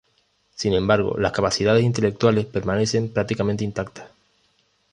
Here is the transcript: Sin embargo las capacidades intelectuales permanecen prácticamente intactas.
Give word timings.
Sin 0.55 0.73
embargo 0.73 1.15
las 1.19 1.31
capacidades 1.31 1.83
intelectuales 1.83 2.47
permanecen 2.47 3.13
prácticamente 3.13 3.63
intactas. 3.63 4.09